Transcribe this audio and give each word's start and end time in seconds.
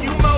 You 0.00 0.31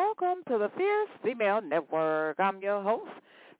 welcome 0.00 0.42
to 0.48 0.56
the 0.56 0.70
Fierce 0.78 1.10
Female 1.22 1.60
Network. 1.60 2.40
I'm 2.40 2.58
your 2.62 2.82
host, 2.82 3.10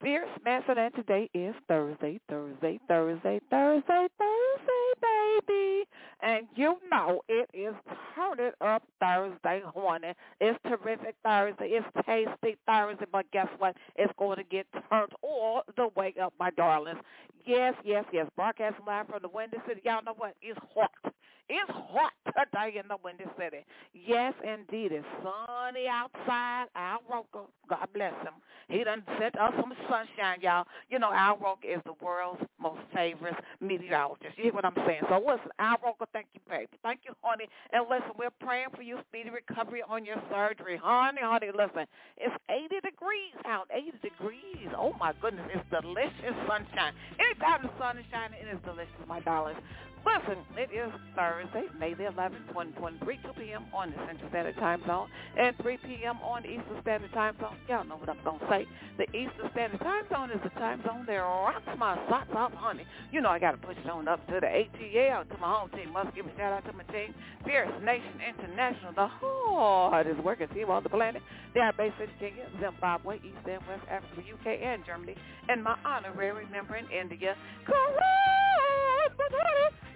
Fierce 0.01 0.27
Manson, 0.43 0.79
and 0.79 0.95
today 0.95 1.29
is 1.35 1.55
Thursday, 1.69 2.19
Thursday, 2.31 2.81
Thursday, 2.89 3.41
Thursday, 3.51 4.07
Thursday, 4.19 4.87
baby. 5.03 5.85
And 6.23 6.47
you 6.57 6.77
know 6.91 7.21
it 7.29 7.51
is 7.53 7.75
Turn 8.15 8.53
Up 8.63 8.83
Thursday 9.01 9.61
morning. 9.77 10.15
It's 10.41 10.59
terrific 10.67 11.15
Thursday. 11.23 11.73
It's 11.73 12.07
tasty 12.07 12.57
Thursday, 12.67 13.05
but 13.13 13.31
guess 13.33 13.49
what? 13.59 13.77
It's 13.97 14.13
going 14.19 14.39
to 14.39 14.45
get 14.45 14.67
turned 14.89 15.13
all 15.21 15.61
the 15.77 15.89
way 15.95 16.15
up, 16.23 16.33
my 16.41 16.49
darlings. 16.53 17.01
Yes, 17.45 17.75
yes, 17.85 18.07
yes. 18.15 18.27
Broadcasting 18.35 18.87
live 18.87 19.09
from 19.09 19.21
the 19.21 19.29
Windy 19.29 19.59
City. 19.69 19.83
Y'all 19.85 20.03
know 20.03 20.15
what? 20.17 20.35
It's 20.41 20.59
hot. 20.75 21.13
It's 21.51 21.71
hot 21.91 22.15
today 22.31 22.79
in 22.79 22.87
the 22.87 22.97
Windy 23.03 23.25
City. 23.37 23.67
Yes, 23.93 24.35
indeed. 24.39 24.93
It's 24.93 25.05
sunny 25.19 25.91
outside. 25.91 26.67
Al 26.77 27.03
Roker, 27.11 27.51
God 27.69 27.89
bless 27.93 28.15
him. 28.23 28.39
He 28.69 28.85
done 28.85 29.03
sent 29.19 29.35
us 29.35 29.51
some 29.59 29.75
sunshine, 29.91 30.39
y'all. 30.41 30.63
You 30.91 31.01
know, 31.01 31.11
Al 31.13 31.39
Roker 31.39 31.67
is 31.67 31.83
the 31.85 31.99
world's 32.01 32.41
most 32.63 32.79
favorite 32.95 33.35
meteorologist. 33.61 34.39
You 34.39 34.45
hear 34.45 34.53
what 34.55 34.65
I'm 34.65 34.79
saying? 34.87 35.03
So 35.11 35.19
listen, 35.19 35.51
Al 35.59 35.75
Roker, 35.83 36.07
thank 36.13 36.31
you, 36.35 36.41
baby. 36.49 36.71
Thank 36.85 37.01
you, 37.03 37.19
honey. 37.21 37.51
And 37.73 37.83
listen, 37.91 38.15
we're 38.17 38.31
praying 38.39 38.71
for 38.77 38.83
you 38.83 39.03
speedy 39.11 39.31
recovery 39.31 39.83
on 39.83 40.05
your 40.05 40.23
surgery. 40.31 40.79
Honey, 40.79 41.19
honey, 41.21 41.51
listen. 41.51 41.83
It's 42.17 42.37
80 42.47 42.79
degrees 42.87 43.35
out. 43.43 43.67
80 43.75 43.99
degrees. 44.07 44.71
Oh, 44.79 44.95
my 45.01 45.15
goodness. 45.21 45.51
It's 45.51 45.67
delicious 45.75 46.37
sunshine. 46.47 46.95
Anytime 47.19 47.67
the 47.67 47.75
sun 47.75 47.99
is 47.99 48.07
shining, 48.15 48.39
it 48.39 48.47
is 48.55 48.63
delicious, 48.63 49.03
my 49.09 49.19
darlings. 49.19 49.59
2023, 52.51 53.19
2 53.23 53.29
p.m. 53.39 53.65
on 53.75 53.91
the 53.91 53.97
Central 54.07 54.29
Standard 54.31 54.57
Time 54.57 54.83
Zone, 54.87 55.09
and 55.39 55.57
3 55.63 55.79
p.m. 55.85 56.17
on 56.23 56.43
the 56.43 56.51
Eastern 56.51 56.81
Standard 56.83 57.13
Time 57.13 57.37
Zone. 57.41 57.57
Y'all 57.69 57.85
know 57.85 57.97
what 57.97 58.09
I'm 58.09 58.23
going 58.25 58.41
to 58.41 58.47
say. 58.49 58.67
The 58.99 59.05
Eastern 59.17 59.51
Standard 59.53 59.81
Time 59.81 60.05
Zone 60.11 60.31
is 60.31 60.41
the 60.43 60.51
time 60.61 60.83
zone 60.87 61.05
that 61.07 61.17
rocks 61.17 61.63
my 61.79 61.97
socks 62.09 62.31
off, 62.35 62.53
honey. 62.55 62.85
You 63.13 63.21
know 63.21 63.29
I 63.31 63.39
got 63.39 63.53
to 63.53 63.59
push 63.59 63.77
it 63.77 63.91
on 63.91 64.09
up 64.09 64.25
to 64.29 64.41
the 64.41 64.47
ATL, 64.47 65.29
to 65.29 65.37
my 65.39 65.61
home 65.61 65.71
team. 65.71 65.93
Must 65.93 66.15
give 66.15 66.27
a 66.27 66.33
shout 66.37 66.53
out 66.53 66.65
to 66.67 66.73
my 66.73 66.85
team, 66.93 67.15
Fierce 67.45 67.71
Nation 67.83 68.21
International, 68.21 68.93
the 68.95 69.09
hardest 69.09 70.23
working 70.23 70.49
team 70.49 70.71
on 70.71 70.83
the 70.83 70.89
planet. 70.91 71.23
They 71.55 71.61
are 71.61 71.73
based 71.73 71.97
in 72.01 72.09
Kenya, 72.19 72.47
Zimbabwe, 72.61 73.17
East 73.17 73.45
and 73.45 73.63
West 73.67 73.85
Africa, 73.91 74.23
UK, 74.23 74.61
and 74.63 74.85
Germany, 74.87 75.15
and 75.49 75.63
my 75.63 75.77
honorary 75.85 76.47
member 76.53 76.77
in 76.77 76.87
India, 76.91 77.35
Correct, 77.67 79.17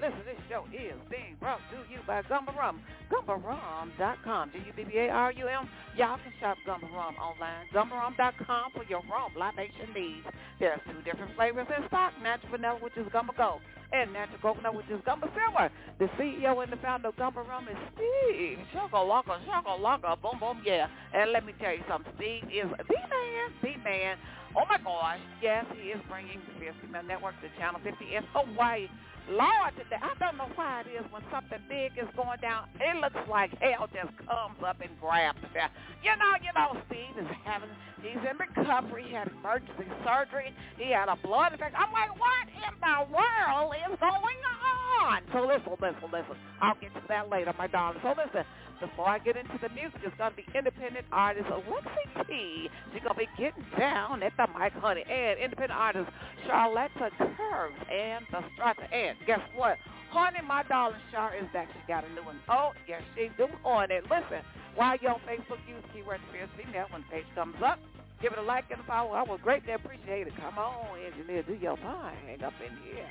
Listen, 0.05 0.21
this 0.29 0.37
show 0.53 0.69
is 0.69 1.01
being 1.09 1.33
brought 1.41 1.65
to 1.73 1.81
you 1.89 1.97
by 2.07 2.21
Gubba 2.29 2.53
Rum. 2.55 2.83
GubbaRum.com. 3.09 4.51
G-U-B-B-A-R-U-M. 4.53 5.69
Y'all 5.97 6.19
can 6.21 6.33
shop 6.41 6.59
Gubba 6.69 6.93
Rum 6.93 7.17
online. 7.17 7.65
GubbaRum.com 7.73 8.73
for 8.77 8.85
your 8.85 9.01
rum 9.09 9.33
libation 9.33 9.89
needs. 9.97 10.27
There's 10.61 10.79
two 10.85 11.01
different 11.11 11.35
flavors 11.37 11.67
in 11.75 11.89
stock. 11.89 12.13
Natural 12.23 12.51
vanilla, 12.53 12.79
which 12.83 12.93
is 12.99 13.07
Gumba 13.17 13.35
Gold, 13.35 13.63
and 13.97 14.13
natural 14.13 14.41
coconut, 14.43 14.75
which 14.75 14.91
is 14.93 15.01
Gumba 15.09 15.25
Silver. 15.33 15.73
The 15.99 16.13
CEO 16.21 16.63
and 16.63 16.71
the 16.71 16.77
founder 16.85 17.09
of 17.09 17.17
Gubba 17.17 17.41
Rum 17.49 17.67
is 17.73 17.81
Steve. 17.97 18.59
Shaka 18.75 19.01
laka, 19.01 19.41
shaka 19.47 19.73
laka, 19.81 20.21
boom, 20.21 20.37
boom, 20.39 20.61
yeah. 20.67 20.87
And 21.15 21.33
let 21.33 21.47
me 21.47 21.55
tell 21.59 21.73
you 21.73 21.85
something. 21.89 22.13
Steve 22.17 22.45
is 22.53 22.69
the 22.77 23.01
man, 23.09 23.49
the 23.63 23.73
man. 23.81 24.19
Oh, 24.57 24.65
my 24.69 24.79
gosh. 24.79 25.19
Yes, 25.43 25.67
he 25.77 25.91
is 25.91 26.01
bringing 26.09 26.41
the 26.47 26.61
Fierce 26.61 26.75
Female 26.81 27.03
Network 27.03 27.35
to 27.43 27.49
Channel 27.59 27.81
50 27.83 28.17
in 28.17 28.23
Hawaii. 28.33 28.89
Lord, 29.31 29.73
today, 29.77 29.97
I 30.03 30.13
don't 30.21 30.37
know 30.37 30.53
why 30.55 30.85
it 30.85 31.01
is 31.01 31.05
when 31.11 31.23
something 31.33 31.59
big 31.69 31.93
is 31.97 32.09
going 32.15 32.39
down, 32.45 32.69
it 32.77 32.95
looks 33.01 33.17
like 33.29 33.51
hell 33.57 33.89
just 33.89 34.13
comes 34.29 34.61
up 34.61 34.77
and 34.85 34.93
grabs 35.01 35.41
it. 35.41 35.71
You 36.05 36.13
know, 36.21 36.33
you 36.45 36.53
know, 36.53 36.77
Steve 36.87 37.17
is 37.17 37.31
having, 37.45 37.71
he's 38.05 38.21
in 38.21 38.37
recovery. 38.37 39.09
He 39.09 39.15
had 39.15 39.33
emergency 39.33 39.89
surgery. 40.05 40.53
He 40.77 40.93
had 40.93 41.09
a 41.09 41.17
blood 41.17 41.53
infection. 41.57 41.81
I'm 41.81 41.91
like, 41.93 42.13
what 42.21 42.47
in 42.53 42.75
the 42.85 42.97
world 43.09 43.73
is 43.73 43.97
going 43.99 44.41
on? 44.45 44.84
So 45.33 45.47
listen, 45.47 45.73
listen, 45.81 46.09
listen. 46.13 46.37
I'll 46.63 46.77
get 46.81 46.95
to 46.95 47.03
that 47.09 47.29
later, 47.29 47.53
my 47.59 47.67
darling. 47.67 48.01
So 48.03 48.15
listen, 48.17 48.45
before 48.81 49.09
I 49.09 49.19
get 49.19 49.37
into 49.37 49.59
the 49.61 49.69
music, 49.71 50.01
it's 50.03 50.17
going 50.17 50.31
to 50.33 50.37
be 50.37 50.47
independent 50.57 51.05
artist 51.13 51.47
Alexi 51.49 52.27
T. 52.27 52.71
She's 52.93 53.03
going 53.03 53.15
to 53.15 53.21
be 53.21 53.29
getting 53.37 53.65
down 53.79 54.23
at 54.23 54.33
the 54.37 54.47
mic, 54.59 54.73
honey. 54.81 55.05
And 55.05 55.39
independent 55.39 55.79
artist 55.79 56.09
Charlotta 56.47 57.11
Kerbs 57.21 57.81
and 57.93 58.25
the 58.33 58.41
Strays 58.57 58.89
and 58.93 59.19
guess 59.27 59.45
what? 59.55 59.77
Honey, 60.09 60.41
my 60.47 60.63
darling 60.65 61.01
Char 61.13 61.35
is 61.37 61.45
back. 61.53 61.69
She 61.75 61.81
got 61.87 62.05
a 62.05 62.11
new 62.15 62.25
one. 62.25 62.41
Oh, 62.49 62.71
yes, 62.89 63.03
she 63.15 63.29
do 63.37 63.49
on 63.65 63.91
it. 63.91 64.05
Listen, 64.05 64.41
while 64.75 64.97
you're 65.03 65.13
on 65.13 65.21
Facebook, 65.29 65.61
use 65.69 65.85
keyword 65.93 66.21
Fierce 66.33 66.49
Female. 66.57 66.87
When 66.91 67.03
the 67.03 67.09
page 67.09 67.27
comes 67.35 67.57
up, 67.65 67.79
give 68.23 68.33
it 68.33 68.39
a 68.39 68.43
like 68.43 68.65
and 68.71 68.81
a 68.81 68.85
follow. 68.85 69.13
I 69.13 69.23
would 69.23 69.43
greatly 69.43 69.73
appreciate 69.73 70.29
it. 70.29 70.33
Come 70.41 70.57
on, 70.57 70.97
engineer, 71.05 71.43
do 71.43 71.55
your 71.55 71.77
thing 71.77 72.43
up 72.43 72.55
in 72.65 72.73
here. 72.89 73.11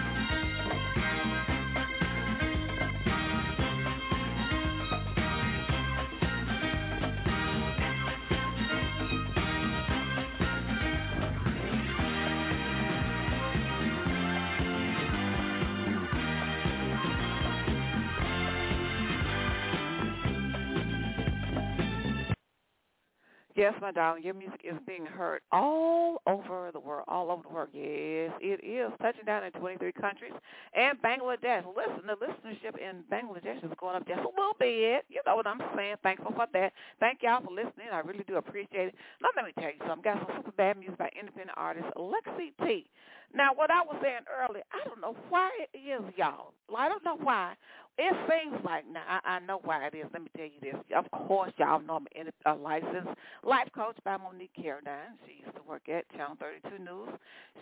Yes, 23.61 23.75
my 23.79 23.91
darling, 23.91 24.23
your 24.23 24.33
music 24.33 24.61
is 24.63 24.73
being 24.87 25.05
heard 25.05 25.41
all 25.51 26.17
over 26.25 26.71
the 26.73 26.79
world, 26.79 27.05
all 27.07 27.29
over 27.29 27.43
the 27.43 27.53
world. 27.53 27.69
Yes, 27.71 28.33
it 28.41 28.57
is 28.65 28.89
touching 28.99 29.23
down 29.23 29.43
in 29.43 29.51
23 29.51 29.91
countries 29.91 30.33
and 30.73 30.99
Bangladesh. 30.99 31.61
Listen, 31.77 32.01
the 32.07 32.17
listenership 32.17 32.73
in 32.81 33.03
Bangladesh 33.05 33.63
is 33.63 33.69
going 33.77 33.97
up 33.97 34.07
just 34.07 34.21
a 34.21 34.33
little 34.33 34.57
bit. 34.57 35.05
You 35.09 35.21
know 35.27 35.35
what 35.35 35.45
I'm 35.45 35.61
saying? 35.77 35.97
Thankful 36.01 36.33
for 36.33 36.47
that. 36.53 36.73
Thank 36.99 37.21
y'all 37.21 37.45
for 37.45 37.53
listening. 37.53 37.93
I 37.93 37.99
really 37.99 38.23
do 38.27 38.37
appreciate 38.37 38.87
it. 38.87 38.95
Now, 39.21 39.29
let 39.35 39.45
me 39.45 39.51
tell 39.53 39.69
you 39.69 39.77
something. 39.85 40.01
Got 40.01 40.25
some 40.25 40.37
super 40.37 40.53
bad 40.57 40.79
music 40.79 40.97
by 40.97 41.11
independent 41.13 41.55
artist 41.55 41.85
Alexi 41.95 42.57
T. 42.65 42.89
Now, 43.31 43.53
what 43.53 43.69
I 43.69 43.81
was 43.85 43.95
saying 44.01 44.25
earlier, 44.25 44.63
I 44.73 44.87
don't 44.87 44.99
know 44.99 45.15
why 45.29 45.51
it 45.61 45.77
is, 45.77 46.01
y'all. 46.17 46.53
I 46.75 46.89
don't 46.89 47.05
know 47.05 47.17
why. 47.21 47.53
It 48.03 48.15
seems 48.27 48.65
like 48.65 48.83
now 48.91 49.03
I, 49.07 49.35
I 49.35 49.39
know 49.41 49.59
why 49.63 49.85
it 49.85 49.93
is. 49.93 50.07
Let 50.11 50.23
me 50.23 50.29
tell 50.35 50.45
you 50.47 50.59
this. 50.59 50.75
Of 50.97 51.05
course, 51.11 51.53
y'all 51.57 51.79
know 51.79 51.99
I'm 52.01 52.07
a 52.47 52.55
licensed 52.59 53.13
life 53.43 53.67
coach 53.75 53.95
by 54.03 54.17
Monique 54.17 54.49
Carradine. 54.57 55.13
She 55.27 55.43
used 55.45 55.55
to 55.55 55.61
work 55.69 55.87
at 55.87 56.09
Channel 56.17 56.35
32 56.39 56.83
News. 56.83 57.09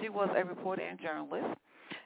She 0.01 0.07
was 0.07 0.29
a 0.37 0.45
reporter 0.45 0.83
and 0.83 0.97
journalist. 0.97 1.59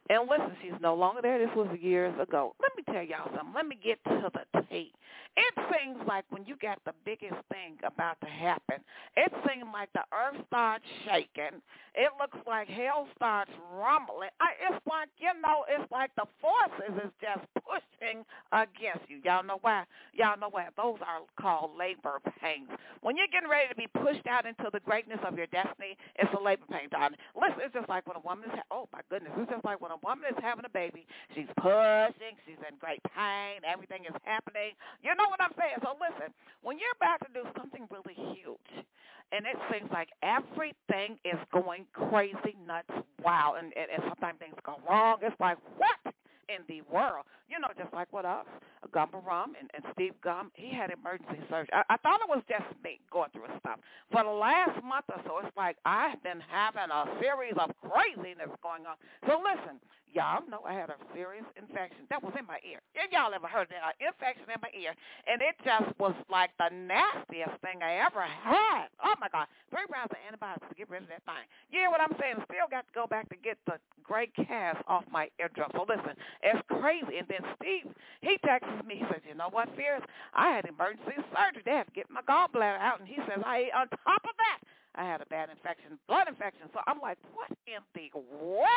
And 0.09 0.27
listen, 0.29 0.51
she's 0.61 0.79
no 0.81 0.95
longer 0.95 1.21
there. 1.21 1.39
This 1.39 1.55
was 1.55 1.67
years 1.79 2.13
ago. 2.19 2.55
Let 2.61 2.71
me 2.75 2.83
tell 2.93 3.03
y'all 3.03 3.31
something. 3.35 3.53
Let 3.55 3.67
me 3.67 3.77
get 3.81 4.03
to 4.05 4.29
the 4.53 4.61
tape. 4.69 4.93
It 5.35 5.53
seems 5.73 5.97
like 6.07 6.25
when 6.29 6.45
you 6.45 6.55
got 6.61 6.77
the 6.85 6.93
biggest 7.05 7.39
thing 7.51 7.77
about 7.83 8.19
to 8.21 8.27
happen, 8.27 8.77
it 9.17 9.31
seems 9.47 9.65
like 9.73 9.89
the 9.93 10.03
earth 10.13 10.37
starts 10.47 10.85
shaking. 11.05 11.57
It 11.95 12.11
looks 12.19 12.37
like 12.45 12.67
hell 12.67 13.07
starts 13.15 13.51
rumbling. 13.73 14.29
I, 14.41 14.53
it's 14.69 14.85
like, 14.85 15.09
you 15.17 15.29
know, 15.41 15.65
it's 15.69 15.89
like 15.91 16.11
the 16.17 16.25
forces 16.41 16.93
is 17.05 17.11
just 17.21 17.45
pushing 17.65 18.25
against 18.51 19.09
you. 19.09 19.21
Y'all 19.23 19.43
know 19.43 19.57
why? 19.61 19.85
Y'all 20.13 20.37
know 20.37 20.49
why? 20.51 20.69
Those 20.77 20.97
are 21.01 21.25
called 21.39 21.71
labor 21.77 22.21
pains. 22.41 22.69
When 23.01 23.17
you're 23.17 23.29
getting 23.31 23.49
ready 23.49 23.69
to 23.69 23.75
be 23.77 23.87
pushed 24.01 24.25
out 24.27 24.45
into 24.45 24.69
the 24.73 24.81
greatness 24.81 25.19
of 25.25 25.37
your 25.37 25.47
destiny, 25.47 25.97
it's 26.17 26.33
a 26.37 26.41
labor 26.41 26.65
pain, 26.69 26.89
darling. 26.91 27.17
Listen, 27.33 27.61
it's 27.65 27.73
just 27.73 27.89
like 27.89 28.05
when 28.05 28.17
a 28.17 28.25
woman 28.25 28.49
is, 28.49 28.55
ha- 28.57 28.69
oh 28.69 28.89
my 28.93 29.01
goodness, 29.09 29.33
it's 29.37 29.49
just 29.49 29.65
like 29.65 29.81
when 29.81 29.92
a 29.93 29.99
woman 30.01 30.25
is 30.29 30.39
having 30.41 30.65
a 30.65 30.73
baby. 30.73 31.05
She's 31.37 31.49
pushing, 31.61 32.33
she's 32.43 32.59
in 32.65 32.75
great 32.81 33.01
pain, 33.13 33.61
everything 33.61 34.09
is 34.09 34.17
happening. 34.25 34.73
You 35.05 35.13
know 35.13 35.29
what 35.29 35.39
I'm 35.39 35.53
saying? 35.53 35.77
So 35.85 35.93
listen, 36.01 36.33
when 36.65 36.81
you're 36.81 36.97
about 36.97 37.21
to 37.23 37.31
do 37.31 37.45
something 37.53 37.85
really 37.93 38.17
huge, 38.33 38.85
and 39.33 39.45
it 39.45 39.57
seems 39.71 39.89
like 39.91 40.09
everything 40.21 41.17
is 41.25 41.39
going 41.53 41.85
crazy, 41.93 42.57
nuts, 42.65 42.89
wow, 43.23 43.55
and, 43.57 43.73
and, 43.73 43.89
and 43.89 44.01
sometimes 44.09 44.37
things 44.37 44.57
go 44.65 44.77
wrong. 44.87 45.17
It's 45.21 45.37
like, 45.39 45.57
what? 45.77 46.13
In 46.53 46.61
the 46.67 46.81
world. 46.91 47.25
You 47.49 47.59
know, 47.59 47.69
just 47.77 47.93
like 47.93 48.11
with 48.13 48.25
us, 48.25 48.45
Gumbo 48.93 49.21
Rum 49.21 49.53
and, 49.59 49.69
and 49.73 49.83
Steve 49.93 50.13
Gum, 50.23 50.51
he 50.55 50.73
had 50.73 50.91
emergency 50.91 51.41
surgery. 51.49 51.73
I, 51.73 51.83
I 51.89 51.97
thought 51.97 52.21
it 52.21 52.29
was 52.29 52.43
just 52.49 52.65
me 52.83 52.99
going 53.11 53.29
through 53.33 53.49
stuff. 53.59 53.79
For 54.11 54.23
the 54.23 54.29
last 54.29 54.77
month 54.83 55.05
or 55.09 55.21
so, 55.25 55.39
it's 55.45 55.55
like 55.57 55.77
I've 55.85 56.21
been 56.23 56.41
having 56.45 56.89
a 56.93 57.05
series 57.21 57.53
of 57.57 57.71
craziness 57.81 58.53
going 58.61 58.85
on. 58.85 58.97
So 59.27 59.41
listen, 59.41 59.81
Y'all 60.13 60.45
know 60.45 60.61
I 60.61 60.73
had 60.77 60.93
a 60.93 60.97
serious 61.09 61.45
infection 61.57 62.05
that 62.13 62.21
was 62.21 62.33
in 62.37 62.45
my 62.45 62.61
ear. 62.61 62.77
If 62.93 63.09
y'all 63.11 63.33
ever 63.33 63.49
heard 63.49 63.65
that? 63.73 63.81
An 63.81 63.97
infection 63.97 64.45
in 64.45 64.61
my 64.61 64.69
ear. 64.77 64.93
And 65.25 65.41
it 65.41 65.57
just 65.65 65.89
was 65.97 66.13
like 66.29 66.53
the 66.61 66.69
nastiest 66.69 67.57
thing 67.65 67.81
I 67.81 68.05
ever 68.05 68.21
had. 68.21 68.93
Oh, 69.01 69.17
my 69.17 69.25
God. 69.33 69.49
Three 69.73 69.89
rounds 69.89 70.13
of 70.13 70.21
antibiotics 70.21 70.69
to 70.69 70.75
get 70.77 70.89
rid 70.93 71.01
of 71.01 71.09
that 71.09 71.25
thing. 71.25 71.49
Yeah, 71.73 71.89
what 71.89 71.97
I'm 71.97 72.13
saying? 72.21 72.37
Still 72.45 72.69
got 72.69 72.85
to 72.85 72.93
go 72.93 73.09
back 73.09 73.25
to 73.33 73.37
get 73.41 73.57
the 73.65 73.81
gray 74.05 74.29
cast 74.37 74.85
off 74.85 75.03
my 75.09 75.33
eardrum. 75.41 75.73
So 75.73 75.85
listen, 75.89 76.13
it's 76.45 76.61
crazy. 76.69 77.17
And 77.17 77.25
then 77.25 77.41
Steve, 77.57 77.89
he 78.21 78.37
texts 78.45 78.69
me. 78.85 79.01
He 79.01 79.05
says, 79.09 79.25
you 79.25 79.33
know 79.33 79.49
what, 79.49 79.65
Fierce? 79.73 80.05
I 80.37 80.53
had 80.53 80.69
emergency 80.69 81.17
surgery. 81.33 81.65
They 81.65 81.73
had 81.73 81.89
to 81.89 81.95
get 81.97 82.05
my 82.13 82.21
gallbladder 82.21 82.77
out. 82.77 83.01
And 83.01 83.09
he 83.09 83.17
says, 83.25 83.41
I, 83.41 83.73
on 83.73 83.89
top 83.89 84.21
of 84.29 84.37
that, 84.37 84.61
I 84.95 85.05
had 85.05 85.21
a 85.21 85.25
bad 85.25 85.49
infection, 85.49 85.97
blood 86.07 86.27
infection. 86.27 86.69
So 86.71 86.79
I'm 86.85 87.01
like, 87.01 87.17
what 87.33 87.49
in 87.65 87.81
the 87.95 88.11
world 88.13 88.67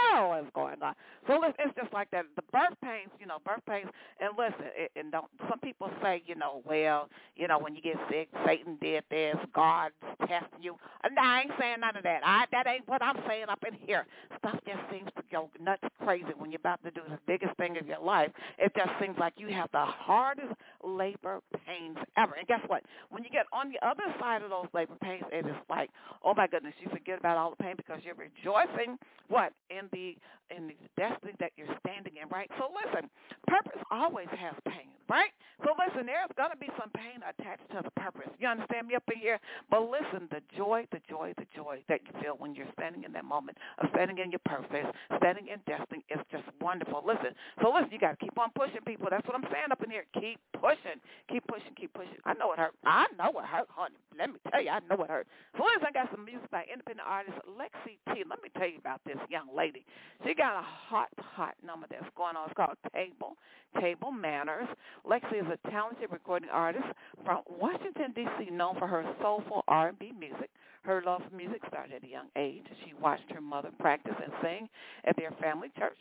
on? 0.83 0.95
So 1.27 1.43
it's 1.45 1.75
just 1.77 1.93
like 1.93 2.11
that. 2.11 2.25
The 2.37 2.43
birth 2.53 2.77
pains, 2.83 3.11
you 3.19 3.27
know, 3.27 3.39
birth 3.45 3.65
pains. 3.69 3.89
And 4.21 4.31
listen, 4.37 4.67
it, 4.77 4.91
and 4.97 5.13
don't. 5.13 5.27
Some 5.49 5.59
people 5.61 5.91
say, 6.03 6.23
you 6.27 6.35
know, 6.35 6.63
well, 6.65 7.09
you 7.37 7.49
know, 7.49 7.59
when 7.59 7.75
you 7.75 7.83
get 7.83 7.97
sick, 8.11 8.29
Satan 8.47 8.79
did 8.81 9.05
this, 9.11 9.37
God's 9.55 9.95
testing 10.21 10.63
you. 10.63 10.77
And 11.05 11.19
I 11.19 11.43
ain't 11.43 11.53
saying 11.59 11.81
none 11.81 11.97
of 11.97 12.03
that. 12.05 12.21
I 12.25 12.45
that 12.53 12.67
ain't 12.67 12.89
what 12.89 13.03
I'm 13.03 13.17
saying 13.29 13.47
up 13.49 13.63
in 13.67 13.75
here. 13.87 14.07
Stuff 14.39 14.59
just 14.67 14.81
seems 14.91 15.11
to 15.17 15.23
go 15.31 15.51
nuts 15.61 15.83
crazy 16.03 16.33
when 16.37 16.51
you're 16.51 16.61
about 16.61 16.83
to 16.85 16.91
do 16.91 17.01
the 17.09 17.19
biggest 17.27 17.57
thing 17.57 17.77
of 17.79 17.87
your 17.87 18.01
life. 18.01 18.31
It 18.59 18.73
just 18.77 18.91
seems 19.01 19.17
like 19.19 19.35
you 19.37 19.49
have 19.49 19.71
the 19.73 19.85
hardest 19.85 20.55
labor 20.87 21.41
pains 21.67 21.99
ever. 22.17 22.35
And 22.39 22.49
guess 22.49 22.63
what? 22.69 22.85
When 23.11 23.25
you 23.25 23.31
get 23.31 23.47
on 23.53 23.73
the 23.73 23.81
other 23.87 24.05
side 24.21 24.43
of 24.43 24.51
those 24.51 24.69
labor 24.75 24.97
pains, 25.03 25.25
it 25.33 25.47
is 25.47 25.57
like 25.71 25.91
oh 26.25 26.35
my 26.35 26.47
goodness, 26.47 26.75
you 26.81 26.89
forget 26.91 27.19
about 27.19 27.37
all 27.37 27.51
the 27.51 27.63
pain 27.63 27.75
because 27.77 28.01
you're 28.05 28.17
rejoicing 28.17 28.99
what 29.29 29.53
in 29.71 29.91
the 29.93 30.17
in 30.55 30.71
the 30.71 30.79
destiny 30.97 31.35
that 31.43 31.51
you're 31.59 31.69
standing 31.83 32.23
in, 32.23 32.31
right? 32.31 32.47
So 32.57 32.71
listen, 32.71 33.11
purpose 33.51 33.83
always 33.91 34.31
has 34.31 34.55
pain, 34.63 34.87
right? 35.11 35.35
So 35.67 35.75
listen, 35.75 36.07
there's 36.07 36.31
gonna 36.39 36.57
be 36.57 36.71
some 36.79 36.89
pain 36.95 37.19
attached 37.27 37.67
to 37.75 37.83
the 37.83 37.91
purpose. 37.99 38.31
You 38.39 38.47
understand 38.49 38.87
me 38.87 38.95
up 38.95 39.03
in 39.11 39.19
here? 39.19 39.41
But 39.71 39.91
listen, 39.91 40.31
the 40.31 40.41
joy, 40.57 40.87
the 40.95 41.03
joy, 41.11 41.35
the 41.37 41.51
joy 41.51 41.83
that 41.91 42.01
you 42.07 42.15
feel 42.23 42.39
when 42.39 42.55
you're 42.55 42.71
standing 42.79 43.03
in 43.05 43.13
that 43.19 43.27
moment 43.27 43.59
of 43.83 43.91
standing 43.91 44.19
in 44.23 44.31
your 44.31 44.45
purpose, 44.47 44.87
standing 45.19 45.51
in 45.51 45.59
destiny 45.67 46.07
is 46.15 46.23
just 46.31 46.47
wonderful. 46.63 47.03
Listen, 47.03 47.35
so 47.61 47.75
listen, 47.75 47.91
you 47.91 47.99
gotta 47.99 48.17
keep 48.23 48.39
on 48.39 48.55
pushing 48.55 48.87
people. 48.87 49.09
That's 49.11 49.27
what 49.27 49.35
I'm 49.35 49.51
saying 49.51 49.75
up 49.75 49.83
in 49.83 49.91
here. 49.91 50.07
Keep 50.15 50.39
pushing, 50.67 50.99
keep 51.31 51.47
pushing, 51.47 51.71
keep 51.79 51.95
pushing. 51.95 52.19
I 52.27 52.35
know 52.35 52.51
it 52.53 52.59
hurt. 52.59 52.75
I 52.83 53.07
know 53.15 53.31
it 53.39 53.47
hurt, 53.47 53.71
honey. 53.71 53.95
Let 54.19 54.35
me 54.35 54.39
tell 54.51 54.63
you, 54.63 54.71
I 54.71 54.81
know 54.91 54.99
it 55.03 55.11
hurt. 55.11 55.27
So 55.55 55.63
listen, 55.63 55.87
I 55.87 55.93
got 55.95 56.11
some 56.11 56.25
music 56.27 56.51
by 56.51 56.67
independent 56.67 57.07
artist 57.07 57.39
Lexi 57.47 58.03
T. 58.11 58.27
Let 58.27 58.43
me 58.43 58.51
tell 58.59 58.67
you 58.67 58.79
about 58.83 59.01
this 59.07 59.19
young 59.31 59.47
lady. 59.55 59.87
She 60.27 60.35
got 60.35 60.59
a 60.59 60.67
hot, 60.67 61.09
hot 61.19 61.55
number 61.63 61.87
that's 61.87 62.11
going 62.17 62.35
on. 62.35 62.51
It's 62.51 62.59
called 62.59 62.77
Table, 62.91 63.39
Table 63.79 64.11
Manners. 64.11 64.67
Lexi 65.07 65.39
is 65.39 65.47
a 65.47 65.59
talented 65.71 66.11
recording 66.11 66.51
artist 66.51 66.87
from 67.25 67.47
Washington, 67.47 68.11
D.C., 68.15 68.51
known 68.51 68.75
for 68.79 68.87
her 68.87 69.07
soulful 69.23 69.63
R&B 69.69 70.13
music. 70.19 70.51
Her 70.83 71.03
love 71.05 71.23
for 71.29 71.35
music 71.35 71.63
started 71.67 71.95
at 71.95 72.05
a 72.05 72.11
young 72.11 72.29
age. 72.37 72.63
She 72.85 72.95
watched 72.95 73.31
her 73.35 73.41
mother 73.41 73.71
practice 73.79 74.15
and 74.23 74.33
sing 74.43 74.69
at 75.05 75.17
their 75.17 75.33
family 75.43 75.69
church. 75.79 75.99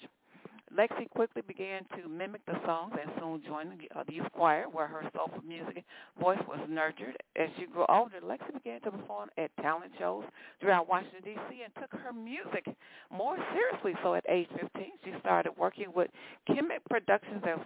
Lexi 0.76 1.10
quickly 1.10 1.42
began 1.48 1.84
to 1.96 2.10
mimic 2.10 2.46
the 2.46 2.60
songs 2.66 2.94
and 3.02 3.10
soon 3.20 3.42
joined 3.48 3.72
the, 3.80 4.00
uh, 4.00 4.04
youth 4.10 4.28
choir 4.34 4.66
where 4.70 4.88
her 4.88 5.04
soulful 5.16 5.42
music 5.48 5.84
voice 6.20 6.40
was 6.48 6.60
nurtured. 6.70 7.16
As 7.36 7.50
she 7.58 7.66
grew 7.66 7.86
older, 7.88 8.20
Lexi 8.22 8.54
began 8.54 8.82
to 8.82 8.92
perform 8.92 9.30
at 9.38 9.56
talent 9.62 9.92
shows 9.98 10.26
throughout 10.60 10.90
Washington, 10.90 11.22
D.C. 11.24 11.64
and 11.64 11.74
took 11.76 11.92
her 12.02 12.12
music 12.12 12.66
more 13.10 13.38
seriously. 13.54 13.94
So 14.04 14.16
at 14.16 14.26
age 14.28 14.48
15, 14.60 14.84
she 15.04 15.14
started 15.22 15.52
working 15.58 15.88
with 15.96 16.10
Kemet 16.50 16.84
Productions 16.90 17.44
and 17.48 17.62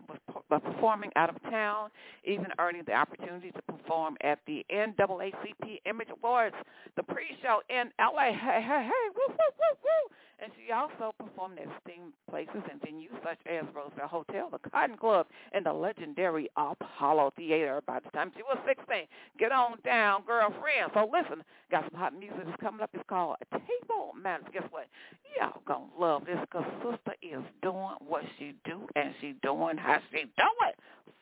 was 0.50 0.62
performing 0.64 1.12
out 1.16 1.30
of 1.30 1.42
town, 1.44 1.90
even 2.26 2.48
earning 2.60 2.84
the 2.86 2.94
opportunity 2.94 3.52
to 3.52 3.62
perform 3.64 4.18
at 4.22 4.40
the 4.46 4.66
NAACP 4.72 5.82
Image 5.86 6.10
Awards, 6.22 6.56
the 6.96 7.04
pre-show 7.04 7.62
in 7.70 7.90
L.A. 8.00 8.32
Hey, 8.32 8.62
hey, 8.62 8.84
hey, 8.84 9.06
woo, 9.16 9.28
woo, 9.30 9.36
woo, 9.58 9.78
woo. 9.84 10.16
And 10.42 10.52
she 10.56 10.72
also 10.72 11.14
performed 11.20 11.60
at 11.60 11.68
esteemed 11.68 12.14
places 12.30 12.64
and 12.72 12.80
venues 12.82 13.12
such 13.24 13.40
as 13.46 13.66
Roosevelt 13.76 14.10
Hotel, 14.10 14.50
the 14.50 14.70
Cotton 14.70 14.98
Club, 14.98 15.28
and 15.52 15.66
the 15.66 15.74
legendary 15.74 16.50
Apollo 16.56 17.34
Theater 17.36 17.82
by 17.86 18.00
the 18.00 18.10
time 18.12 18.32
she 18.36 18.44
was 18.44 18.58
16. 18.66 19.08
Get 19.38 19.52
on 19.52 19.78
down, 19.84 20.24
girlfriend. 20.26 20.92
So 20.94 21.10
listen, 21.12 21.44
got 21.72 21.84
some 21.92 22.00
hot 22.00 22.18
music 22.18 22.40
that's 22.46 22.62
coming 22.62 22.82
up. 22.82 22.90
It's 22.94 23.04
called 23.10 23.36
Table 23.52 24.14
Manners. 24.22 24.48
Guess 24.54 24.64
what? 24.72 24.88
Y'all 25.38 25.62
gonna 25.68 25.86
love 26.00 26.26
this 26.26 26.38
because 26.42 26.66
sister 26.84 27.16
is 27.22 27.44
doing 27.62 27.96
what 28.08 28.24
she 28.38 28.56
do 28.66 28.88
and 28.96 29.14
she 29.22 29.36
doing 29.44 29.78
how 29.78 30.00
she 30.12 30.24
do 30.24 30.50
it. 30.68 30.76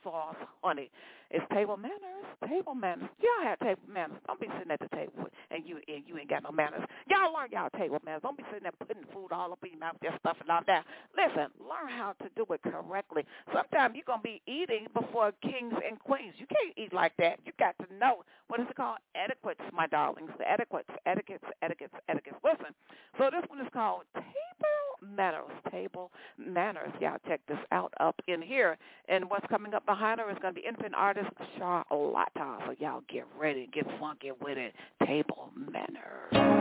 Sauce, 0.04 0.36
honey. 0.64 0.90
It's 1.32 1.46
table 1.54 1.78
manners. 1.78 2.26
Table 2.48 2.76
manners. 2.76 3.10
Y'all 3.20 3.44
have 3.44 3.60
table 3.60 3.82
manners. 3.92 4.20
Don't 4.28 4.40
be 4.40 4.48
sitting 4.58 4.72
at 4.72 4.80
the 4.80 4.88
table 4.96 5.28
and 5.52 5.66
you 5.68 5.80
and 5.88 6.04
you 6.08 6.18
ain't 6.18 6.30
got 6.30 6.44
no 6.44 6.52
manners. 6.52 6.84
Y'all 7.10 7.34
learn 7.34 7.50
y'all 7.52 7.70
table 7.78 8.00
manners. 8.06 8.22
Don't 8.24 8.38
be 8.38 8.44
sitting 8.52 8.64
there 8.64 8.72
putting 8.80 9.04
food 9.14 9.32
all 9.32 9.52
up 9.52 9.60
in 9.64 9.72
your 9.72 9.80
mouth, 9.80 9.98
just 10.04 10.18
stuffing 10.20 10.50
all 10.50 10.64
down. 10.66 10.84
Listen, 11.18 11.52
learn 11.60 11.90
how 11.90 12.14
to 12.24 12.30
do 12.36 12.46
it 12.54 12.62
correctly. 12.64 13.26
Sometimes 13.54 13.96
you're 13.96 14.08
gonna 14.08 14.22
be 14.22 14.42
eating 14.48 14.88
before 14.94 15.34
kings 15.42 15.74
and 15.86 16.00
queens. 16.00 16.34
You 16.38 16.48
can't 16.48 16.74
eat 16.78 16.94
like 16.94 17.14
that. 17.20 17.40
You 17.46 17.52
got 17.60 17.76
to 17.80 17.88
know 17.96 18.24
what 18.48 18.60
is 18.60 18.68
it 18.70 18.76
called? 18.76 19.00
Etiquettes, 19.16 19.62
my 19.74 19.88
darlings. 19.88 20.32
The 20.38 20.50
etiquettes, 20.50 20.90
etiquettes, 21.06 21.44
etiquettes, 21.62 21.94
etiquettes. 22.08 22.38
Listen. 22.44 22.74
So 23.18 23.30
this 23.32 23.44
one 23.50 23.60
is 23.60 23.68
called 23.74 24.04
table 24.16 24.87
manners. 25.16 25.52
Table 25.72 26.12
manners. 26.38 26.92
Y'all 27.00 27.18
check 27.28 27.42
this 27.48 27.58
out 27.72 27.94
up 28.00 28.16
in 28.28 28.42
here. 28.42 28.78
And 29.08 29.30
what's 29.30 29.46
coming 29.48 29.74
up 29.74 29.86
behind 29.86 30.20
her 30.20 30.30
is 30.30 30.38
gonna 30.42 30.54
be 30.54 30.66
infant 30.68 30.94
artist 30.96 31.30
Charlotta. 31.58 32.58
So 32.66 32.76
y'all 32.80 33.04
get 33.10 33.26
ready, 33.40 33.70
get 33.74 33.86
funky 34.00 34.32
with 34.42 34.58
it. 34.58 34.74
Table 35.06 35.50
manners. 35.56 36.58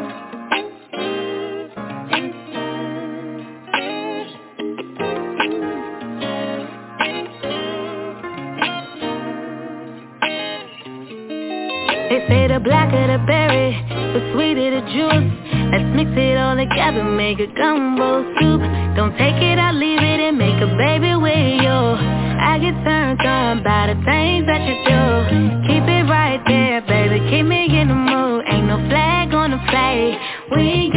They 12.09 12.25
say 12.29 12.49
the 12.49 12.61
blacker 12.61 13.19
the 13.19 13.25
berry, 13.27 13.73
the 13.91 14.33
sweeter 14.33 14.71
the 14.71 14.87
juice. 14.93 15.46
Let's 15.73 15.89
mix 15.95 16.11
it 16.15 16.37
all 16.39 16.57
together, 16.57 17.05
make 17.05 17.39
a 17.41 17.47
gumbo 17.47 18.23
soup. 18.39 18.63
Don't 18.97 19.17
take 19.19 19.37
it, 19.43 19.59
I'll 19.59 19.75
leave 19.75 20.03
it 20.03 20.21
and 20.21 20.39
make 20.39 20.61
a 20.63 20.71
baby 20.77 21.15
with 21.17 21.63
you. 21.63 22.17
I 22.39 22.59
get 22.59 22.73
turned 22.85 23.21
on 23.21 23.63
by 23.63 23.89
the 23.89 23.97
things 24.05 24.47
that 24.47 24.61
you 24.69 24.77
do 24.85 25.67
Keep 25.69 25.85
it 25.89 26.05
right 26.09 26.41
there, 26.47 26.81
baby, 26.83 27.21
keep 27.31 27.45
me 27.45 27.65
in 27.69 27.89
the 27.89 27.95
mood 27.95 28.45
Ain't 28.47 28.67
no 28.67 28.77
flag 28.89 29.33
on 29.35 29.51
the 29.51 29.61
play, 29.69 30.17
we 30.53 30.96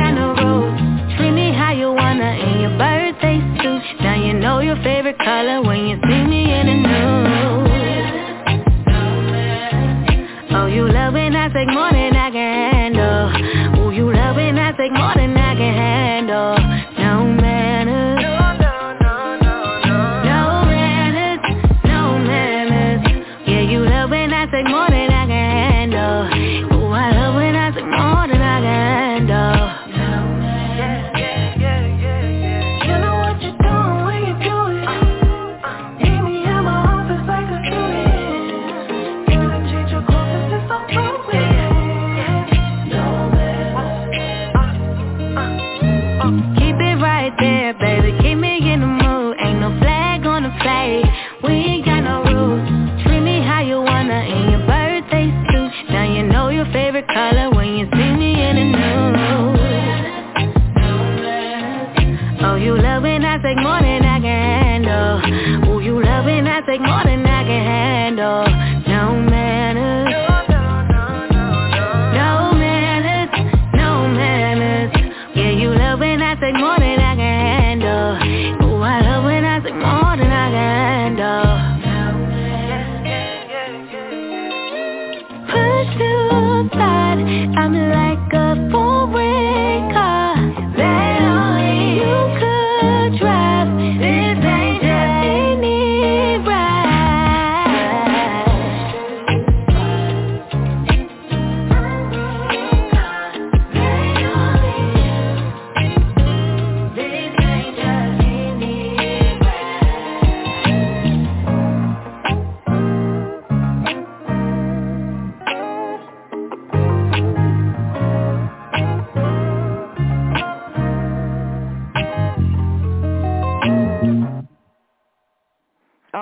I'm 87.29 87.73
like 87.73 88.33
a 88.33 88.55
foreign 88.71 88.88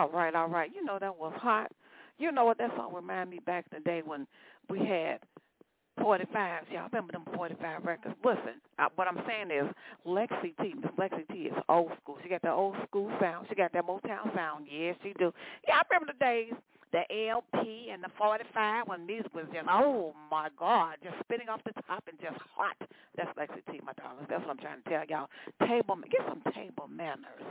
All 0.07 0.13
right, 0.13 0.33
all 0.33 0.47
right. 0.47 0.71
You 0.73 0.85
know 0.85 0.97
that 0.99 1.17
was 1.17 1.33
hot. 1.35 1.71
You 2.17 2.31
know 2.31 2.45
what? 2.45 2.57
That 2.57 2.71
song 2.77 2.93
remind 2.93 3.29
me 3.29 3.39
back 3.45 3.65
in 3.71 3.79
the 3.79 3.83
day 3.83 4.01
when 4.05 4.25
we 4.69 4.79
had 4.79 5.19
45s. 5.99 6.71
Y'all 6.71 6.87
remember 6.91 7.11
them 7.11 7.25
45 7.35 7.83
records? 7.83 8.15
Listen, 8.23 8.61
uh, 8.79 8.87
what 8.95 9.07
I'm 9.07 9.19
saying 9.27 9.51
is 9.51 9.69
Lexi 10.05 10.55
T, 10.61 10.75
Miss 10.75 10.91
Lexi 10.97 11.27
T 11.31 11.39
is 11.49 11.53
old 11.67 11.91
school. 12.01 12.17
She 12.23 12.29
got 12.29 12.41
that 12.43 12.53
old 12.53 12.75
school 12.87 13.11
sound. 13.19 13.47
She 13.49 13.55
got 13.55 13.73
that 13.73 13.85
Motown 13.85 14.33
sound. 14.33 14.67
Yes, 14.71 14.95
she 15.03 15.13
do. 15.19 15.33
I 15.67 15.81
remember 15.91 16.13
the 16.13 16.19
days, 16.23 16.53
the 16.93 17.03
LP 17.27 17.89
and 17.91 18.01
the 18.01 18.09
45 18.17 18.87
when 18.87 19.05
music 19.05 19.33
was 19.35 19.45
just, 19.51 19.67
oh 19.69 20.13
my 20.31 20.47
God, 20.57 20.95
just 21.03 21.15
spinning 21.25 21.49
off 21.49 21.59
the 21.65 21.73
top 21.85 22.03
and 22.07 22.17
just 22.21 22.39
hot. 22.55 22.77
That's 23.17 23.29
Lexi 23.37 23.59
T, 23.69 23.81
my 23.85 23.91
darlings. 23.93 24.27
That's 24.29 24.41
what 24.45 24.51
I'm 24.51 24.57
trying 24.57 24.81
to 24.81 24.89
tell 24.89 25.03
y'all. 25.09 25.27
Table, 25.67 25.97
get 26.09 26.21
some 26.29 26.41
table 26.53 26.87
manners 26.87 27.43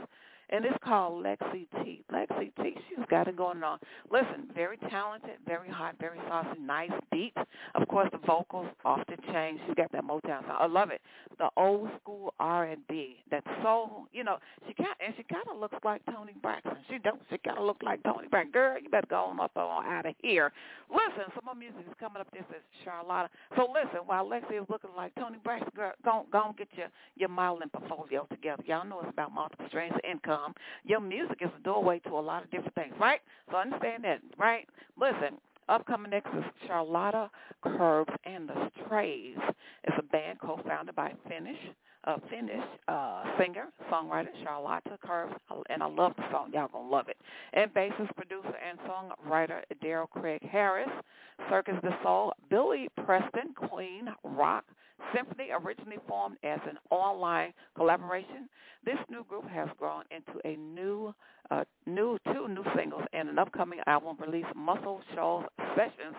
and 0.49 0.65
it's 0.65 0.77
called 0.83 1.23
Lexi 1.23 1.67
T. 1.83 2.03
Lexi 2.11 2.51
T. 2.61 2.75
She's 2.89 3.05
got 3.09 3.27
it 3.27 3.35
going 3.35 3.63
on. 3.63 3.79
Listen, 4.11 4.47
very 4.55 4.77
talented, 4.89 5.37
very 5.45 5.69
hot, 5.69 5.95
very 5.99 6.17
saucy, 6.27 6.59
nice 6.59 6.91
beat. 7.11 7.33
Of 7.75 7.87
course, 7.87 8.09
the 8.11 8.19
vocals 8.25 8.67
off 8.85 9.01
the 9.07 9.17
chain. 9.31 9.59
She's 9.65 9.75
got 9.75 9.91
that 9.91 10.03
Motown 10.03 10.45
sound. 10.47 10.57
I 10.59 10.67
love 10.67 10.89
it. 10.91 11.01
The 11.37 11.49
old 11.57 11.89
school 12.01 12.33
R 12.39 12.65
and 12.65 12.85
B. 12.87 13.17
That 13.31 13.43
soul. 13.61 14.07
You 14.13 14.23
know, 14.23 14.37
she 14.67 14.73
got 14.73 14.95
and 15.05 15.13
she 15.17 15.23
kind 15.23 15.43
of 15.51 15.59
looks 15.59 15.77
like 15.83 16.01
Toni 16.05 16.33
Braxton. 16.41 16.77
She 16.89 16.97
don't. 16.99 17.21
She 17.29 17.37
kind 17.39 17.57
of 17.57 17.65
look 17.65 17.81
like 17.83 18.01
Toni 18.03 18.27
Braxton. 18.29 18.51
Girl, 18.51 18.77
you 18.81 18.89
better 18.89 19.07
go 19.09 19.25
on 19.25 19.39
up 19.39 19.51
on 19.55 19.85
out 19.85 20.05
of 20.05 20.15
here. 20.21 20.51
Listen, 20.89 21.31
some 21.35 21.45
more 21.45 21.55
music 21.55 21.81
is 21.87 21.95
coming 21.99 22.21
up. 22.21 22.27
This 22.31 22.45
is 22.49 22.63
Charlotta. 22.83 23.29
So 23.55 23.67
listen, 23.67 24.05
while 24.05 24.25
Lexi 24.25 24.61
is 24.61 24.67
looking 24.69 24.91
like 24.95 25.13
Toni 25.15 25.37
Braxton, 25.43 25.71
girl, 25.75 25.91
go 26.03 26.25
go 26.31 26.43
and 26.47 26.57
get 26.57 26.69
your 26.75 26.87
your 27.15 27.29
modeling 27.29 27.69
portfolio 27.69 28.25
together. 28.31 28.63
Y'all 28.65 28.85
know 28.85 29.01
it's 29.01 29.09
about 29.09 29.33
multiple 29.33 29.65
streams 29.67 29.93
of 29.93 30.01
income. 30.09 30.36
Your 30.85 30.99
music 30.99 31.39
is 31.41 31.49
a 31.57 31.63
doorway 31.63 31.99
to 31.99 32.09
a 32.09 32.19
lot 32.19 32.43
of 32.43 32.51
different 32.51 32.75
things, 32.75 32.93
right? 32.99 33.19
So 33.51 33.57
understand 33.57 34.03
that, 34.03 34.21
right? 34.37 34.67
Listen, 34.99 35.37
upcoming 35.69 36.11
next 36.11 36.29
is 36.35 36.43
Charlotta 36.67 37.29
Kerbs 37.65 38.15
and 38.25 38.49
the 38.49 38.69
Strays. 38.85 39.37
It's 39.83 39.97
a 39.97 40.03
band 40.03 40.39
co-founded 40.39 40.95
by 40.95 41.13
Finnish, 41.27 41.59
Finnish 42.29 42.63
uh, 42.87 43.23
singer, 43.37 43.65
songwriter 43.91 44.29
Charlotta 44.43 44.97
Kerbs, 45.05 45.35
and 45.69 45.83
I 45.83 45.87
love 45.87 46.13
the 46.17 46.23
song. 46.31 46.51
Y'all 46.53 46.69
gonna 46.71 46.89
love 46.89 47.09
it. 47.09 47.17
And 47.53 47.73
bassist, 47.73 48.15
producer, 48.15 48.53
and 48.67 48.79
songwriter 48.79 49.61
Darrell 49.81 50.07
Craig 50.07 50.41
Harris, 50.49 50.89
Circus 51.49 51.75
the 51.83 51.91
Soul, 52.03 52.33
Billy 52.49 52.87
Preston, 53.05 53.53
Queen 53.55 54.07
Rock, 54.23 54.63
Symphony 55.15 55.49
originally 55.51 55.97
formed 56.07 56.37
as 56.43 56.59
an 56.69 56.77
online 56.89 57.53
collaboration. 57.75 58.49
This 58.83 58.97
new 59.09 59.23
group 59.25 59.47
has 59.49 59.69
grown 59.77 60.03
into 60.11 60.39
a 60.45 60.55
new, 60.57 61.13
uh, 61.51 61.63
new 61.85 62.17
two 62.33 62.47
new 62.47 62.63
singles 62.75 63.03
and 63.13 63.29
an 63.29 63.39
upcoming 63.39 63.79
album 63.87 64.17
release, 64.19 64.45
Muscle 64.55 65.01
Shoals 65.13 65.45
Sessions, 65.75 66.15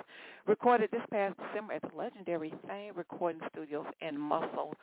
recorded 0.47 0.90
this 0.90 1.02
past 1.11 1.37
December 1.49 1.75
at 1.75 1.82
the 1.82 1.97
legendary 1.97 2.52
Fame 2.66 2.94
Recording 2.97 3.40
Studios 3.52 3.87
in 4.00 4.18
Muscle 4.18 4.75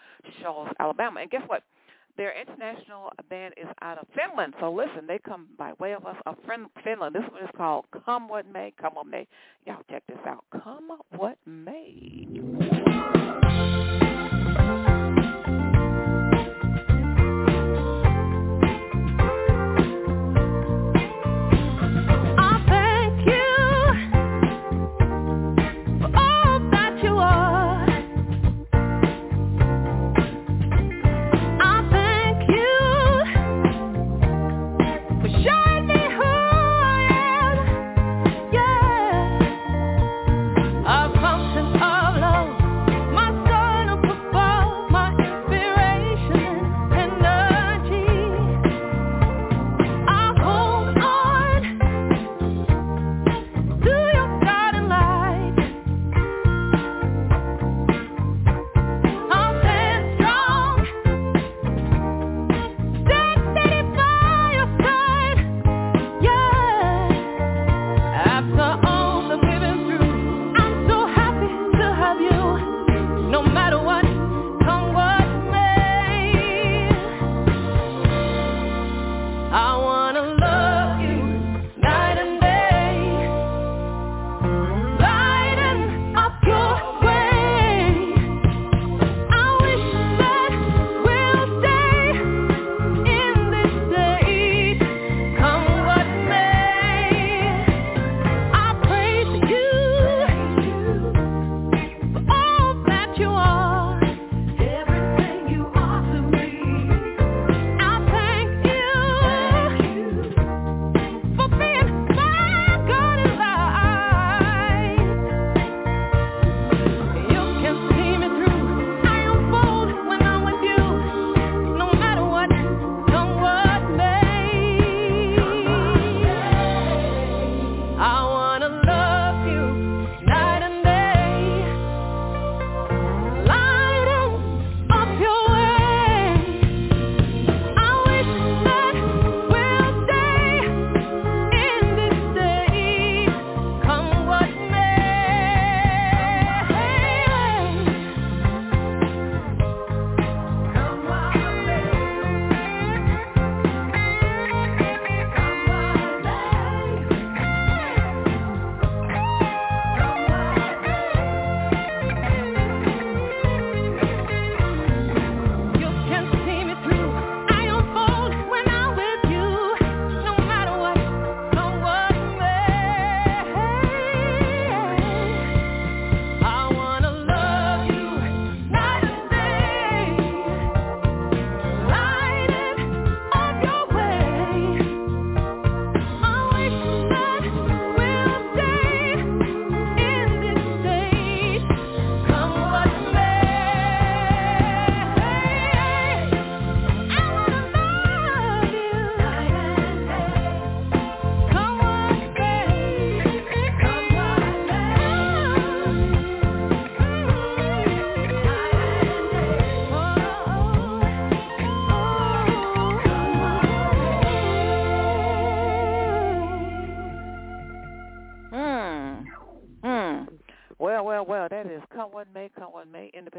Shoals, 0.41 0.69
Alabama. 0.79 1.21
And 1.21 1.29
guess 1.29 1.43
what? 1.47 1.63
Their 2.17 2.33
international 2.39 3.11
band 3.29 3.55
is 3.57 3.67
out 3.81 3.97
of 3.97 4.07
Finland. 4.15 4.53
So 4.61 4.71
listen, 4.71 5.05
they 5.05 5.19
come 5.19 5.47
by 5.57 5.73
way 5.79 5.93
of 5.93 6.05
us 6.05 6.15
of 6.25 6.37
Finland. 6.83 7.13
This 7.13 7.23
one 7.29 7.43
is 7.43 7.49
called 7.57 7.85
Come 8.05 8.29
What 8.29 8.47
May. 8.47 8.73
Come 8.79 8.93
What 8.95 9.07
May. 9.07 9.27
Y'all 9.65 9.83
check 9.89 10.03
this 10.07 10.17
out. 10.25 10.45
Come 10.63 10.91
What 11.17 11.37
May. 11.45 12.25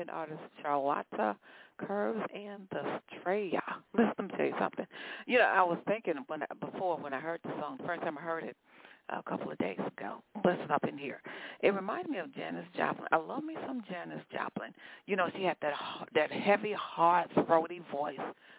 Independent 0.06 0.10
artist 0.10 0.40
Charlotta 0.62 1.36
Kerbs 1.80 2.24
and 2.34 2.66
the 2.70 3.00
Strays. 3.20 3.52
Listen, 3.94 4.12
let 4.18 4.26
me 4.26 4.36
tell 4.36 4.46
you 4.46 4.54
something. 4.58 4.86
You 5.26 5.38
know, 5.38 5.44
I 5.44 5.62
was 5.62 5.78
thinking 5.86 6.14
when 6.26 6.42
I, 6.42 6.46
before 6.60 6.96
when 6.98 7.12
I 7.12 7.20
heard 7.20 7.40
the 7.44 7.50
song, 7.60 7.76
the 7.78 7.86
first 7.86 8.02
time 8.02 8.18
I 8.18 8.22
heard 8.22 8.44
it, 8.44 8.56
a 9.08 9.22
couple 9.22 9.52
of 9.52 9.58
days 9.58 9.78
ago. 9.78 10.22
Listen 10.44 10.70
up 10.70 10.84
in 10.88 10.98
here. 10.98 11.20
It 11.62 11.74
reminded 11.74 12.10
me 12.10 12.18
of 12.18 12.34
Janis 12.34 12.64
Joplin. 12.76 13.06
I 13.12 13.16
love 13.16 13.44
me 13.44 13.54
some 13.66 13.82
Janis 13.88 14.22
Joplin. 14.32 14.72
You 15.06 15.16
know, 15.16 15.28
she 15.36 15.44
had 15.44 15.56
that 15.62 15.74
that 16.14 16.32
heavy, 16.32 16.72
hard, 16.72 17.28
throaty 17.46 17.82
voice 17.92 18.18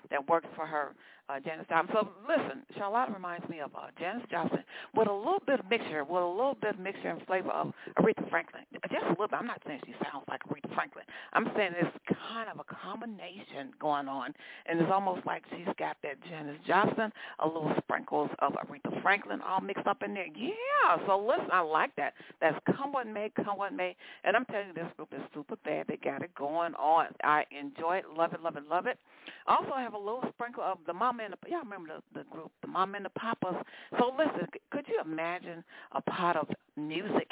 that 0.09 0.27
worked 0.29 0.47
for 0.55 0.65
her 0.65 0.93
uh, 1.29 1.39
Janis 1.39 1.65
Joplin. 1.69 1.93
So 1.93 2.09
listen, 2.27 2.63
Charlotte 2.77 3.13
reminds 3.13 3.47
me 3.49 3.59
of 3.59 3.71
uh, 3.75 3.87
Janis 3.99 4.23
Joplin 4.29 4.63
with 4.95 5.07
a 5.07 5.13
little 5.13 5.41
bit 5.45 5.59
of 5.59 5.69
mixture, 5.69 6.03
with 6.03 6.23
a 6.23 6.25
little 6.25 6.57
bit 6.59 6.75
of 6.75 6.79
mixture 6.79 7.09
and 7.09 7.25
flavor 7.25 7.51
of 7.51 7.73
Aretha 7.99 8.29
Franklin. 8.29 8.63
Just 8.91 9.05
a 9.05 9.09
little 9.09 9.27
bit. 9.27 9.37
I'm 9.39 9.47
not 9.47 9.61
saying 9.65 9.81
she 9.85 9.93
sounds 10.03 10.23
like 10.29 10.41
Aretha 10.43 10.73
Franklin. 10.73 11.05
I'm 11.33 11.49
saying 11.55 11.71
it's 11.79 11.97
kind 12.29 12.49
of 12.49 12.59
a 12.59 12.63
combination 12.63 13.71
going 13.79 14.07
on, 14.07 14.33
and 14.65 14.79
it's 14.79 14.91
almost 14.91 15.25
like 15.25 15.43
she's 15.51 15.67
got 15.77 15.97
that 16.03 16.15
Janis 16.29 16.57
Joplin, 16.65 17.11
a 17.39 17.47
little 17.47 17.73
sprinkles 17.83 18.29
of 18.39 18.53
Aretha 18.53 19.01
Franklin 19.01 19.41
all 19.41 19.61
mixed 19.61 19.87
up 19.87 20.03
in 20.03 20.13
there. 20.13 20.27
Yeah. 20.35 20.97
So 21.05 21.19
listen, 21.19 21.49
I 21.51 21.61
like 21.61 21.95
that. 21.97 22.13
That's 22.41 22.57
come 22.75 22.91
what 22.91 23.07
may, 23.07 23.31
come 23.35 23.57
what 23.57 23.73
may. 23.73 23.95
And 24.23 24.35
I'm 24.35 24.45
telling 24.45 24.67
you, 24.69 24.73
this 24.73 24.87
group 24.95 25.09
is 25.13 25.21
super 25.33 25.55
bad. 25.65 25.87
They 25.87 25.97
got 25.97 26.21
it 26.21 26.33
going 26.35 26.73
on. 26.75 27.07
I 27.23 27.43
enjoy 27.51 27.97
it, 27.97 28.05
love 28.15 28.33
it, 28.33 28.41
love 28.41 28.57
it, 28.57 28.63
love 28.69 28.87
it. 28.87 28.97
Also, 29.45 29.71
I 29.75 29.81
have 29.81 29.93
a 29.93 29.97
little 29.97 30.23
sprinkle 30.33 30.63
of 30.63 30.77
the 30.85 30.93
Mama 30.93 31.16
and 31.25 31.33
the 31.33 31.49
y'all 31.49 31.63
remember 31.63 32.01
the, 32.13 32.19
the 32.19 32.25
group, 32.29 32.51
the 32.61 32.67
Mama 32.67 32.97
and 32.97 33.05
the 33.05 33.09
Papas. 33.11 33.55
So 33.97 34.13
listen, 34.17 34.47
could 34.71 34.85
you 34.87 34.99
imagine 35.03 35.63
a 35.93 36.01
pot 36.01 36.35
of 36.35 36.47
music 36.75 37.29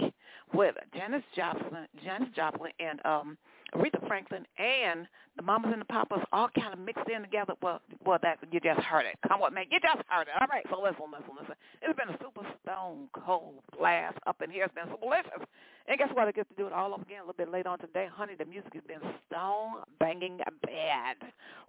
with 0.54 0.76
Janis 0.94 1.24
Joplin, 1.36 1.88
Janis 2.04 2.30
Joplin, 2.36 2.72
and 2.80 3.00
um 3.06 3.38
Aretha 3.76 4.08
Franklin 4.08 4.46
and 4.58 5.08
the 5.36 5.44
Mamas 5.44 5.72
and 5.72 5.82
the 5.82 5.86
Papas 5.86 6.24
all 6.32 6.50
kind 6.58 6.74
of 6.74 6.80
mixed 6.80 7.08
in 7.14 7.22
together. 7.22 7.54
Well, 7.62 7.82
well, 8.06 8.20
that 8.24 8.40
you 8.52 8.60
just 8.60 8.80
heard 8.82 9.06
it. 9.06 9.18
Come 9.28 9.42
on, 9.42 9.54
man, 9.54 9.66
you 9.70 9.80
just 9.80 10.02
heard 10.08 10.28
it. 10.28 10.36
All 10.40 10.48
right, 10.48 10.66
so 10.72 10.80
listen, 10.82 11.12
listen, 11.12 11.36
listen. 11.36 11.56
It's 11.82 11.98
been 12.00 12.10
a 12.10 12.18
super 12.24 12.48
stone 12.64 13.10
cold 13.14 13.60
blast 13.78 14.18
up 14.28 14.42
in 14.42 14.50
here. 14.50 14.64
It's 14.66 14.74
been 14.74 14.88
so 14.88 14.98
delicious. 15.02 15.44
And 15.88 16.00
guess 16.00 16.10
what? 16.14 16.28
I 16.28 16.32
get 16.32 16.48
to 16.50 16.56
do 16.56 16.66
it 16.66 16.74
all 16.74 16.94
over 16.94 17.04
again 17.04 17.20
a 17.20 17.28
little 17.28 17.38
bit 17.38 17.52
later 17.52 17.70
on 17.70 17.78
today. 17.80 18.08
Honey, 18.12 18.34
the 18.40 18.46
music 18.46 18.74
has 18.74 18.84
been 18.88 19.04
stone 19.28 19.84
banging 20.00 20.40
bad. 20.64 21.18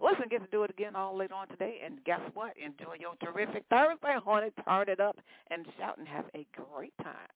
Listen, 0.01 0.25
get 0.29 0.41
to 0.41 0.49
do 0.49 0.63
it 0.63 0.71
again 0.71 0.95
all 0.95 1.15
later 1.15 1.35
on 1.35 1.47
today. 1.49 1.81
And 1.85 2.03
guess 2.05 2.21
what? 2.33 2.53
Enjoy 2.57 2.95
your 2.99 3.13
terrific 3.21 3.65
Thursday, 3.69 4.15
honey. 4.23 4.49
Turn 4.65 4.89
it 4.89 4.99
up 4.99 5.17
and 5.51 5.65
shout 5.77 5.97
and 5.99 6.07
have 6.07 6.25
a 6.33 6.47
great 6.55 6.93
time 7.03 7.29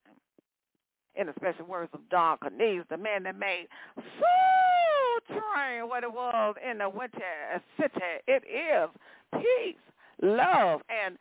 in 1.15 1.27
the 1.27 1.33
special 1.35 1.65
words 1.65 1.89
of 1.93 1.99
Don 2.09 2.37
Cornelius, 2.37 2.85
the 2.89 2.97
man 2.97 3.23
that 3.23 3.37
made 3.37 3.67
Soul 3.95 5.37
Train 5.37 5.87
what 5.87 6.03
it 6.03 6.11
was 6.11 6.55
in 6.69 6.79
the 6.79 6.89
winter 6.89 7.61
city. 7.79 8.01
It 8.27 8.43
is 8.47 8.89
peace, 9.33 9.75
love, 10.21 10.81
and 10.89 11.17